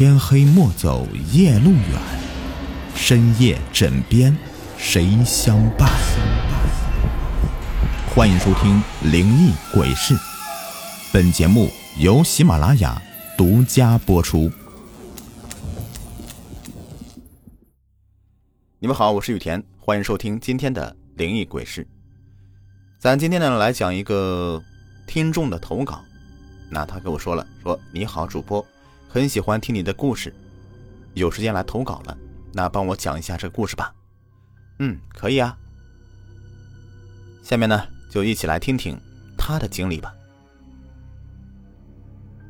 [0.00, 2.00] 天黑莫走夜路远，
[2.94, 4.34] 深夜枕边
[4.78, 5.90] 谁相伴？
[8.08, 8.82] 欢迎收听
[9.12, 10.14] 《灵异鬼事》，
[11.12, 11.68] 本节目
[11.98, 12.98] 由喜马拉雅
[13.36, 14.50] 独家播出。
[18.78, 21.84] 你们好，我是雨田，欢迎收听今天的《灵异鬼事》。
[22.98, 24.62] 咱今天呢来讲一个
[25.06, 26.00] 听众的投稿，
[26.70, 28.66] 那他跟我说了，说你好，主播。
[29.12, 30.32] 很喜欢听你的故事，
[31.14, 32.16] 有时间来投稿了，
[32.52, 33.92] 那帮我讲一下这个故事吧。
[34.78, 35.58] 嗯，可以啊。
[37.42, 38.96] 下面呢，就一起来听听
[39.36, 40.14] 他的经历吧。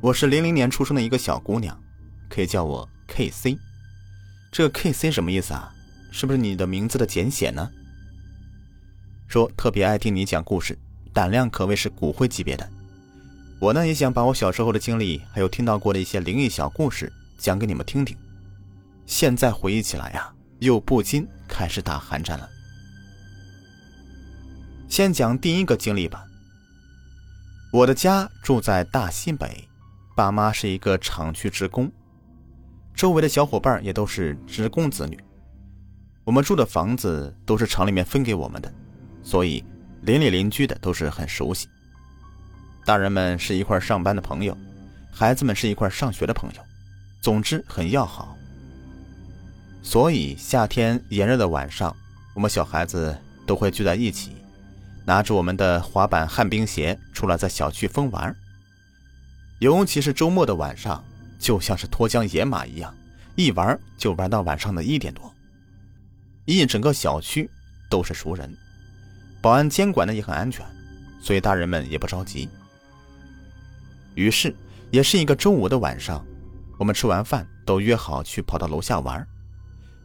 [0.00, 1.80] 我是零零年出生的一个小姑娘，
[2.28, 3.56] 可以叫我 K C。
[4.50, 5.72] 这 K C 什么意思啊？
[6.10, 7.70] 是不是你的名字的简写呢？
[9.28, 10.76] 说特别爱听你讲故事，
[11.12, 12.68] 胆量可谓是骨灰级别的。
[13.60, 18.16] 我呢也想把我小时候的经历，还有听到过的一些灵异小故事讲给你们听听。
[19.04, 22.48] 现在回忆起来呀，又不禁开始打寒战了。
[24.88, 26.24] 先讲第一个经历吧。
[27.72, 29.68] 我的家住在大西北，
[30.16, 31.90] 爸妈是一个厂区职工，
[32.94, 35.18] 周围的小伙伴也都是职工子女。
[36.24, 38.72] 我们住的房子都是厂里面分给我们的，
[39.22, 39.64] 所以
[40.02, 41.68] 邻里邻居的都是很熟悉。
[42.88, 44.56] 大人们是一块上班的朋友，
[45.12, 46.62] 孩子们是一块上学的朋友，
[47.20, 48.34] 总之很要好。
[49.82, 51.94] 所以夏天炎热的晚上，
[52.32, 53.14] 我们小孩子
[53.46, 54.32] 都会聚在一起，
[55.04, 58.34] 拿着我们的滑板、旱冰鞋出来在小区疯玩。
[59.58, 61.04] 尤其是周末的晚上，
[61.38, 62.94] 就像是脱缰野马一样，
[63.36, 65.30] 一玩就玩到晚上的一点多。
[66.46, 67.50] 一整个小区
[67.90, 68.50] 都是熟人，
[69.42, 70.64] 保安监管的也很安全，
[71.20, 72.48] 所以大人们也不着急。
[74.18, 74.52] 于是，
[74.90, 76.26] 也是一个周五的晚上，
[76.76, 79.24] 我们吃完饭都约好去跑到楼下玩，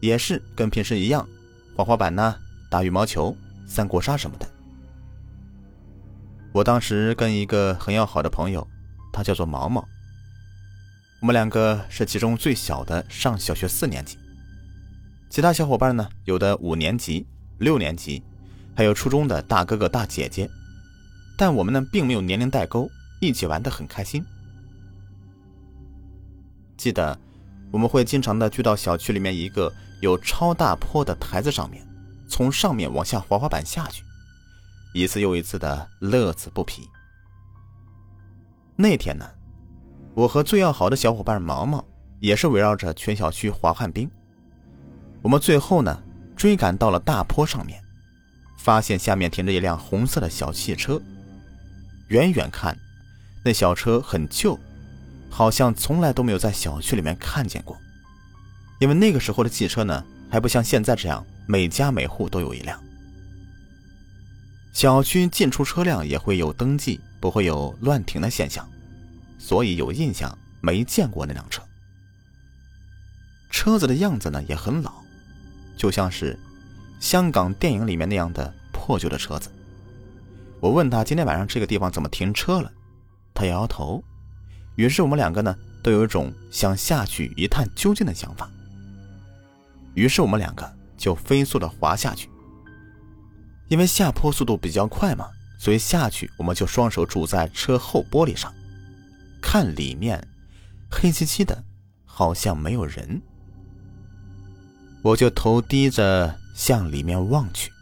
[0.00, 1.24] 也是跟平时一样，
[1.76, 2.34] 滑滑板呢，
[2.68, 3.36] 打羽毛球、
[3.68, 4.48] 三国杀什么的。
[6.52, 8.66] 我当时跟一个很要好的朋友，
[9.12, 9.80] 他叫做毛毛。
[11.20, 14.18] 我们两个是其中最小的，上小学四年级。
[15.28, 17.24] 其他小伙伴呢，有的五年级、
[17.58, 18.20] 六年级，
[18.74, 20.50] 还有初中的大哥哥大姐姐，
[21.38, 22.90] 但我们呢，并没有年龄代沟。
[23.20, 24.24] 一起玩的很开心。
[26.76, 27.16] 记得
[27.70, 31.86] 我们会经常的聚到小区里面一个有超大坡的台子上面，
[32.26, 34.02] 从上面往下滑滑板下去，
[34.94, 36.88] 一次又一次的乐此不疲。
[38.76, 39.28] 那天呢，
[40.14, 41.84] 我和最要好的小伙伴毛毛
[42.18, 44.10] 也是围绕着全小区滑旱冰。
[45.20, 46.02] 我们最后呢
[46.34, 47.78] 追赶到了大坡上面，
[48.56, 50.98] 发现下面停着一辆红色的小汽车，
[52.08, 52.74] 远远看。
[53.42, 54.58] 那小车很旧，
[55.30, 57.76] 好像从来都没有在小区里面看见过。
[58.78, 62.78] 因为那个时候的汽车呢，还不像现在这样每家每户都有一辆。
[64.72, 68.66] 小区进出车辆也会有登记，不会有乱停的现象，
[69.38, 71.62] 所以有印象没见过那辆车。
[73.50, 74.92] 车子的样子呢也很老，
[75.76, 76.38] 就像是
[77.00, 79.50] 香港电影里面那样的破旧的车子。
[80.60, 82.72] 我问他今天晚上这个地方怎么停车了？
[83.34, 84.02] 他摇摇头，
[84.76, 88.50] 于是我们两个呢都有一种想下去一探究竟的想法。
[89.94, 92.28] 于是我们两个就飞速的滑下去，
[93.68, 98.52] 因为下坡速度比较快嘛，所以下去我们就双手拄在车后玻璃上，
[99.40, 100.22] 看里面
[100.90, 101.64] 黑漆漆的，
[102.04, 103.20] 好像没有人。
[105.02, 107.72] 我就头低着向里面望去，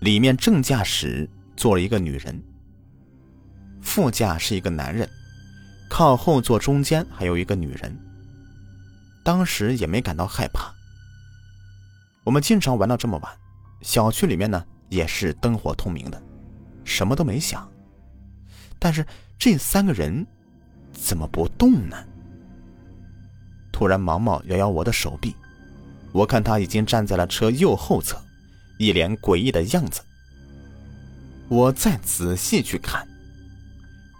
[0.00, 2.42] 里面正驾驶坐了一个女人。
[3.94, 5.08] 副驾是一个男人，
[5.88, 7.96] 靠后座中间还有一个女人。
[9.22, 10.74] 当时也没感到害怕。
[12.24, 13.32] 我们经常玩到这么晚，
[13.82, 16.20] 小区里面呢也是灯火通明的，
[16.82, 17.70] 什么都没想。
[18.80, 19.06] 但是
[19.38, 20.26] 这三个人
[20.92, 21.96] 怎么不动呢？
[23.70, 25.36] 突然，毛毛摇摇我的手臂，
[26.10, 28.20] 我看他已经站在了车右后侧，
[28.76, 30.02] 一脸诡异的样子。
[31.46, 33.06] 我再仔细去看。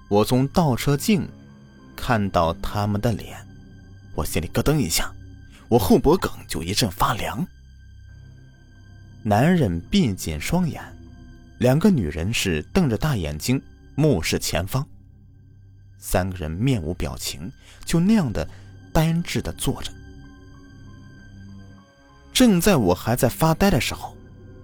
[0.08, 1.28] 我从倒车镜
[1.96, 3.36] 看到他们的脸，
[4.14, 5.12] 我心里咯噔一下，
[5.68, 7.46] 我后脖梗就一阵发凉。
[9.22, 10.82] 男人闭紧双眼，
[11.58, 13.60] 两个女人是瞪着大眼睛
[13.94, 14.86] 目视前方。
[15.98, 17.50] 三个人面无表情，
[17.84, 18.46] 就那样的
[18.92, 19.90] 呆滞的坐着。
[22.32, 24.14] 正在我还在发呆的时候，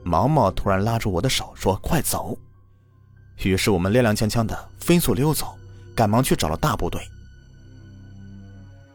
[0.03, 2.37] 毛毛突然拉住我的手说：“快走！”
[3.49, 5.57] 于是我们踉踉跄跄的飞速溜走，
[5.95, 7.01] 赶忙去找了大部队。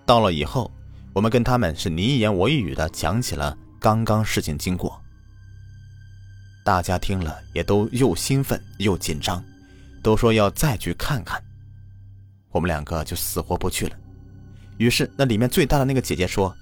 [0.05, 0.71] 到了以后，
[1.13, 5.01] 我们跟他们是你一言我一语的讲起了刚刚事情经过。
[6.63, 9.43] 大家听了也都又兴奋又紧张，
[10.03, 11.41] 都说要再去看看。
[12.51, 13.95] 我们两个就死活不去了。
[14.77, 16.55] 于是那里面最大的那个姐姐说：“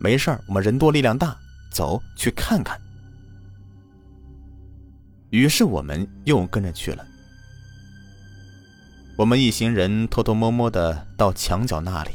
[0.00, 1.36] 没事儿，我们人多力量大，
[1.70, 2.80] 走去看看。”
[5.30, 7.06] 于是我们又跟着去了。
[9.18, 12.12] 我们一行人偷偷摸摸的到墙角那里，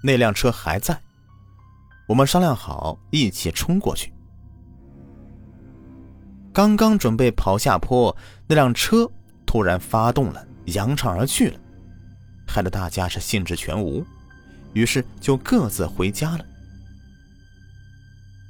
[0.00, 0.96] 那辆车还在。
[2.06, 4.12] 我们商量好一起冲过去。
[6.52, 8.16] 刚刚准备跑下坡，
[8.46, 9.10] 那辆车
[9.44, 11.58] 突然发动了，扬长而去了，
[12.46, 14.06] 害得大家是兴致全无，
[14.72, 16.44] 于是就各自回家了。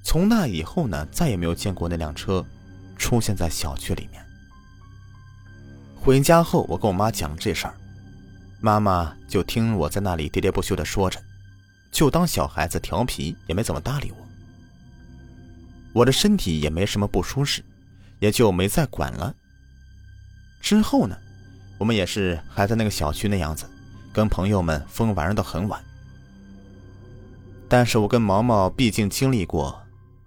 [0.05, 2.45] 从那以后呢，再也没有见过那辆车
[2.99, 4.23] 出现在小区里面。
[5.97, 7.75] 回家后，我跟我妈讲这事儿，
[8.61, 11.21] 妈妈就听我在那里喋喋不休的说着，
[11.91, 14.17] 就当小孩子调皮，也没怎么搭理我。
[15.93, 17.65] 我的身体也没什么不舒适。
[18.19, 19.35] 也就没再管了。
[20.63, 21.15] 之后呢，
[21.77, 23.67] 我们也是还在那个小区那样子，
[24.11, 25.79] 跟朋友们疯玩到很晚。
[27.69, 29.79] 但是我跟毛毛毕竟经历过，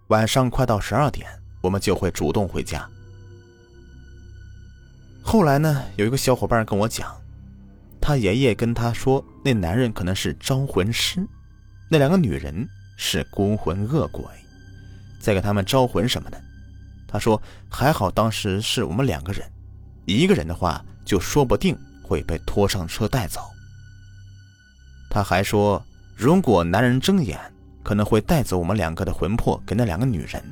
[0.10, 1.28] 晚上快到十二点，
[1.62, 2.88] 我们就会主动回家。
[5.32, 7.16] 后来呢，有一个小伙伴跟我讲，
[8.02, 11.24] 他爷爷跟他说，那男人可能是招魂师，
[11.88, 12.68] 那两个女人
[12.98, 14.24] 是孤魂恶鬼，
[15.20, 16.42] 在给他们招魂什么的。
[17.08, 17.40] 他说
[17.70, 19.48] ：“还好当时是我们两个人，
[20.06, 23.42] 一个人的话就说不定会被拖上车带走。”
[25.12, 25.80] 他还说
[26.18, 27.40] ：“如果男人睁眼，
[27.84, 30.44] 可能会带走我们两个的魂魄给那两个女人，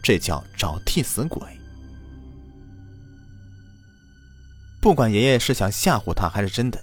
[0.00, 1.42] 这叫找替死鬼。”
[4.86, 6.80] 不管爷爷是想吓唬他还是真的，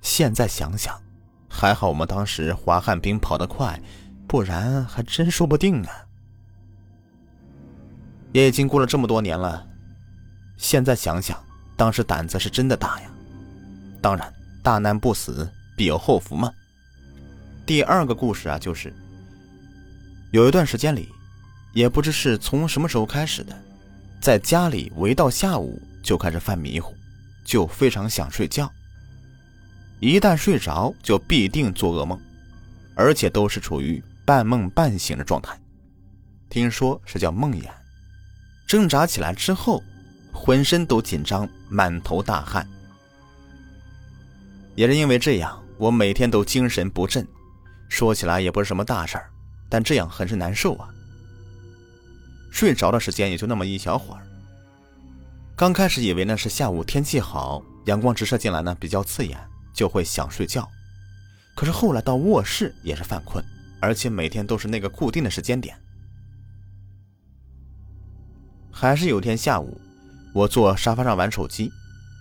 [0.00, 0.98] 现在想想，
[1.46, 3.78] 还好我们当时滑旱冰跑得快，
[4.26, 5.92] 不然还真说不定啊。
[8.32, 9.62] 也已经过了这么多年了，
[10.56, 11.38] 现在想想，
[11.76, 13.10] 当时胆子是真的大呀。
[14.00, 14.32] 当然，
[14.62, 15.46] 大难不死，
[15.76, 16.50] 必有后福嘛。
[17.66, 18.90] 第二个故事啊，就是
[20.32, 21.10] 有一段时间里，
[21.74, 23.54] 也不知是从什么时候开始的，
[24.18, 26.94] 在家里围到下午就开始犯迷糊，
[27.44, 28.70] 就非常想睡觉。
[30.00, 32.18] 一旦睡着，就必定做噩梦，
[32.94, 35.58] 而且都是处于半梦半醒的状态。
[36.48, 37.68] 听说是叫梦魇。
[38.66, 39.82] 挣扎起来之后，
[40.32, 42.66] 浑身都紧张，满头大汗。
[44.74, 47.26] 也是因为这样，我每天都精神不振。
[47.88, 49.28] 说起来也不是什么大事儿，
[49.68, 50.88] 但这样很是难受啊。
[52.50, 54.22] 睡着的时间也就那么一小会儿。
[55.60, 59.38] 刚开始以为呢是下午天气好，阳光直射进来呢比较刺眼，
[59.74, 60.66] 就会想睡觉。
[61.54, 63.44] 可是后来到卧室也是犯困，
[63.78, 65.78] 而且每天都是那个固定的时间点。
[68.72, 69.78] 还是有天下午，
[70.32, 71.70] 我坐沙发上玩手机，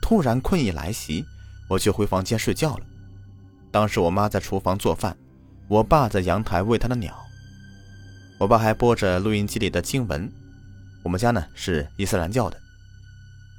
[0.02, 1.24] 突然困意来袭，
[1.70, 2.86] 我就回房间睡觉了。
[3.72, 5.18] 当时我妈在厨房做饭，
[5.70, 7.18] 我爸在阳台喂他的鸟，
[8.38, 10.30] 我爸还播着录音机里的经文。
[11.04, 12.60] 我们家呢是伊斯兰教的，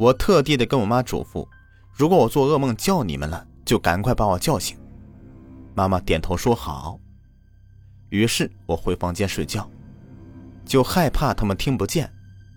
[0.01, 1.47] 我特地的跟我妈嘱咐，
[1.93, 4.75] 如果我做噩梦叫你们了，就赶快把我叫醒。
[5.75, 6.99] 妈妈点头说好。
[8.09, 9.71] 于是我回房间睡觉，
[10.65, 12.11] 就害怕他们听不见。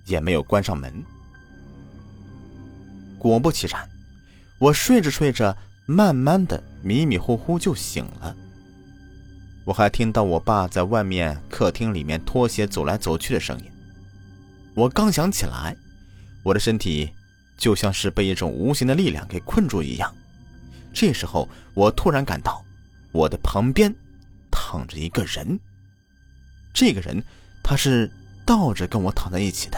[0.05, 1.03] 也没有关上门。
[3.17, 3.89] 果不其然，
[4.59, 8.35] 我睡着睡着，慢慢的迷迷糊糊就醒了。
[9.65, 13.65] 我还听到我爸在外面客厅里面拖鞋走来走去的声音。
[14.75, 15.75] 我刚想起来，
[16.43, 17.09] 我的身体
[17.57, 20.13] 就像是被一种无形的力量给困住一样。
[20.93, 22.63] 这时候，我突然感到
[23.11, 23.93] 我的旁边
[24.51, 25.59] 躺着一个人。
[26.73, 27.23] 这个人
[27.63, 28.11] 他是
[28.45, 29.77] 倒着跟我躺在一起的。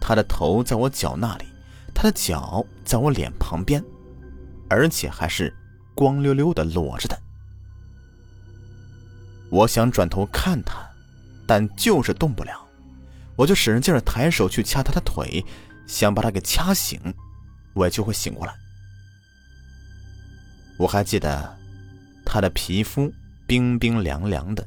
[0.00, 1.46] 他的头在我脚那里，
[1.94, 3.82] 他的脚在我脸旁边，
[4.68, 5.52] 而且还是
[5.94, 7.18] 光溜溜的裸着的。
[9.50, 10.84] 我想转头看他，
[11.46, 12.66] 但就是动不了，
[13.36, 15.44] 我就使劲抬手去掐他的腿，
[15.86, 17.00] 想把他给掐醒，
[17.74, 18.54] 我就会醒过来。
[20.78, 21.56] 我还记得
[22.24, 23.12] 他的皮肤
[23.46, 24.66] 冰冰凉凉的，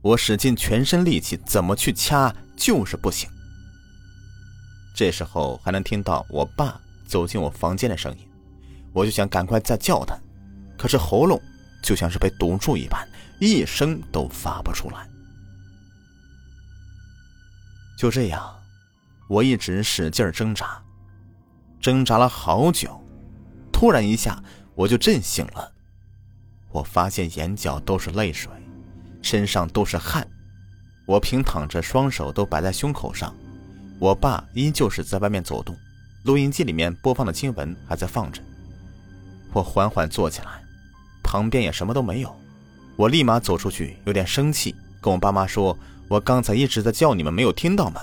[0.00, 3.28] 我使尽全身力气怎么去掐就是不行。
[4.96, 8.28] 这时候还能听到我爸走进我房间的声音，
[8.92, 10.16] 我就想赶快再叫他，
[10.78, 11.40] 可是喉咙
[11.82, 13.06] 就像是被堵住一般，
[13.40, 15.06] 一声都发不出来。
[17.98, 18.54] 就这样，
[19.28, 20.82] 我一直使劲挣扎，
[21.80, 23.00] 挣扎了好久，
[23.72, 24.42] 突然一下
[24.74, 25.72] 我就震醒了。
[26.70, 28.50] 我发现眼角都是泪水，
[29.22, 30.26] 身上都是汗。
[31.06, 33.34] 我平躺着，双手都摆在胸口上。
[33.98, 35.76] 我爸依旧是在外面走动，
[36.24, 38.42] 录音机里面播放的经文还在放着。
[39.52, 40.62] 我缓缓坐起来，
[41.22, 42.34] 旁边也什么都没有。
[42.96, 45.76] 我立马走出去，有点生气，跟我爸妈说
[46.08, 48.00] ：“我刚才一直在叫你们，没有听到吗？”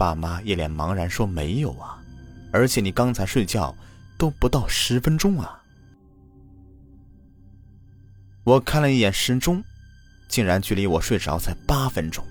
[0.00, 2.02] 爸妈一脸茫然说：“没有啊，
[2.50, 3.76] 而且你刚才睡觉
[4.16, 5.62] 都不到十分钟啊。”
[8.44, 9.62] 我看了一眼时钟。
[10.30, 12.24] 竟然距离我睡着才八分钟，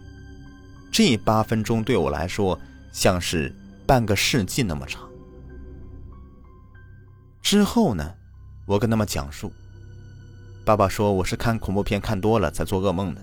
[0.90, 2.58] 这八分钟对我来说
[2.94, 3.54] 像是
[3.86, 5.02] 半个世纪那么长。
[7.42, 8.16] 之后呢，
[8.66, 9.52] 我跟他们讲述，
[10.64, 13.22] 爸爸说我是看恐怖片看多了才做噩梦的。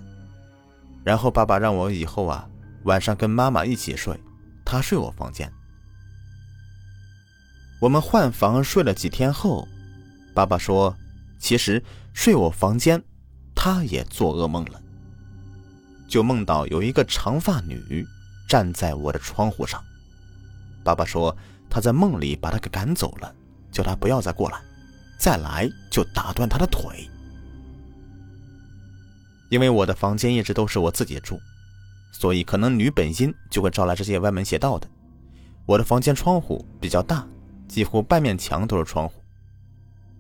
[1.02, 2.46] 然后爸爸让我以后啊
[2.84, 4.14] 晚上跟妈妈一起睡，
[4.66, 5.50] 他睡我房间。
[7.80, 9.66] 我们换房睡了几天后，
[10.34, 10.94] 爸爸说，
[11.38, 11.82] 其实
[12.12, 13.02] 睡我房间。
[13.54, 14.80] 他也做噩梦了，
[16.06, 18.06] 就梦到有一个长发女
[18.46, 19.82] 站在我的窗户上。
[20.84, 21.34] 爸爸说
[21.70, 23.34] 他在梦里把她给赶走了，
[23.72, 24.60] 叫她不要再过来，
[25.18, 27.08] 再来就打断她的腿。
[29.48, 31.40] 因为我的房间一直都是我自己住，
[32.18, 34.88] 所以可能女本阴就会招来这些歪门邪道的。
[35.66, 37.26] 我的房间窗户比较大，
[37.68, 39.20] 几乎半面墙都是窗户，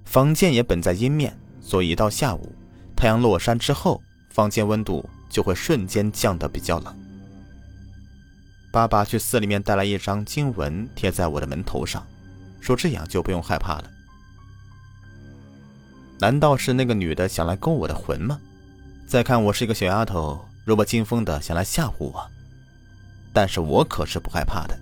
[0.04, 2.52] 房间也本在阴面，所以到下午。
[2.94, 6.94] 太阳落山之后，房间温度就会瞬间降得比较冷。
[8.70, 12.06] 爸爸去寺里面带来一张经文，贴在我的门头上，
[12.60, 13.90] 说这样就不用害怕了。
[16.18, 18.38] 难道是那个女的想来勾我的魂吗？
[19.06, 22.28] 再看我是一个小丫头，弱不禁风的想来吓唬我，
[23.32, 24.76] 但是我可是不害怕的。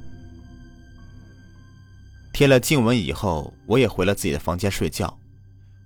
[2.32, 5.14] 贴了静文以后，我也回了自己的房间睡觉，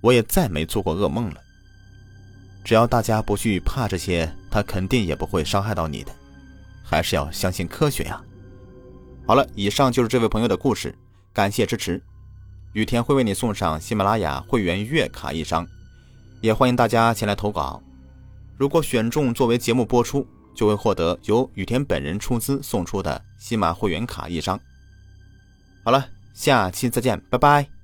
[0.00, 1.40] 我也再没做过噩梦了。
[2.62, 6.14] 只要大家不去怕这些，他肯定也不会伤害到你的。
[6.84, 8.22] 还是要相信科学呀。
[9.26, 10.96] 好了，以上就是这位朋友的故事，
[11.32, 12.00] 感谢支持。
[12.72, 15.66] 雨田会为你送上喜马拉雅会员月卡一张，
[16.40, 17.82] 也欢迎大家前来投稿。
[18.58, 24.58] 如果选中作为节目播出，就会获得由雨田本人出资送出的喜马会员卡一张。
[25.84, 27.77] 好了，下期再见，拜拜。